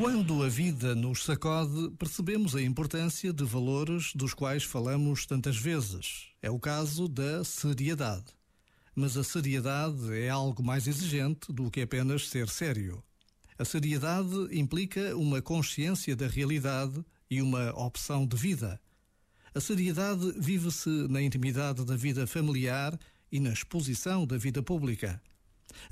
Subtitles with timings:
[0.00, 6.28] Quando a vida nos sacode, percebemos a importância de valores dos quais falamos tantas vezes.
[6.40, 8.24] É o caso da seriedade.
[8.94, 13.02] Mas a seriedade é algo mais exigente do que apenas ser sério.
[13.58, 18.80] A seriedade implica uma consciência da realidade e uma opção de vida.
[19.54, 22.98] A seriedade vive-se na intimidade da vida familiar
[23.30, 25.20] e na exposição da vida pública.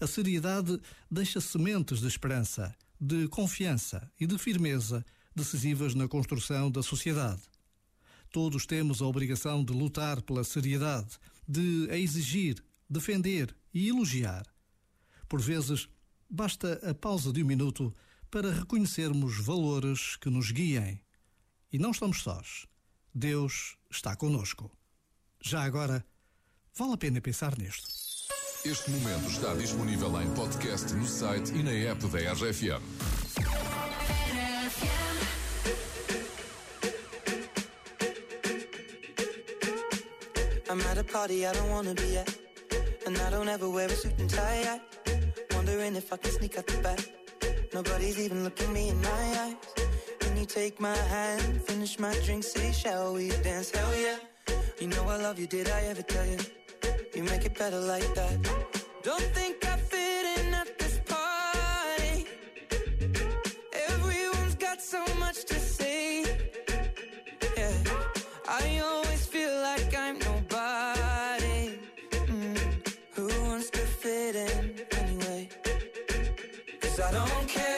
[0.00, 5.04] A seriedade deixa sementes de esperança de confiança e de firmeza
[5.34, 7.42] decisivas na construção da sociedade.
[8.30, 14.46] Todos temos a obrigação de lutar pela seriedade, de a exigir, defender e elogiar.
[15.28, 15.88] Por vezes,
[16.28, 17.94] basta a pausa de um minuto
[18.30, 21.00] para reconhecermos valores que nos guiem.
[21.72, 22.66] E não estamos sós.
[23.14, 24.70] Deus está conosco.
[25.40, 26.04] Já agora,
[26.74, 28.07] vale a pena pensar nisto.
[28.64, 32.82] Este momento está disponível em podcast no site e na app da RFM.
[40.70, 42.28] I'm at a party I don't wanna be at.
[43.06, 44.64] And I don't ever wear a suit and tie.
[44.66, 44.80] I
[45.54, 47.00] wondering if I can sneak out the back.
[47.72, 49.56] Nobody's even looking me in my eyes.
[50.18, 53.70] Can you take my hand, finish my drink, say, shall we dance?
[53.70, 54.18] Hell yeah.
[54.80, 56.38] You know I love you, did I ever tell you?
[57.18, 58.36] You make it better like that.
[59.02, 62.26] Don't think I fit in at this party.
[63.88, 66.22] Everyone's got so much to say.
[67.56, 67.72] Yeah,
[68.48, 71.80] I always feel like I'm nobody.
[72.12, 72.56] Mm,
[73.14, 75.48] who wants to fit in anyway?
[76.80, 77.77] Cause I don't care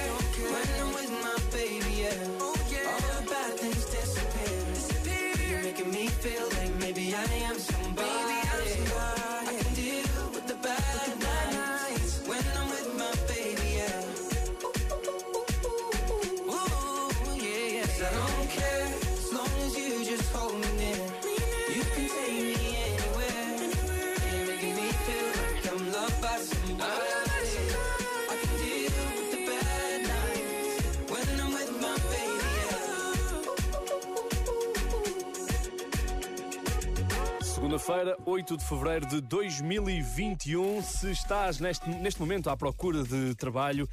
[37.71, 40.81] Segunda-feira, 8 de fevereiro de 2021.
[40.81, 43.87] Se estás neste, neste momento à procura de trabalho,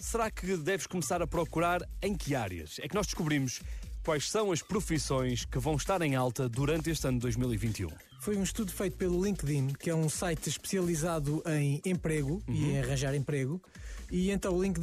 [0.00, 2.80] será que deves começar a procurar em que áreas?
[2.80, 3.60] É que nós descobrimos
[4.04, 7.90] quais são as profissões que vão estar em alta durante este ano de 2021.
[8.18, 12.80] Foi um estudo feito pelo LinkedIn, que é um site especializado em emprego e em
[12.80, 13.62] arranjar emprego.
[14.10, 14.78] E então o LinkedIn